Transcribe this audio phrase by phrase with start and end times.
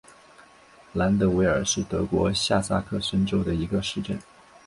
[0.93, 4.19] 兰德韦尔是德国下萨克森州的一个市镇。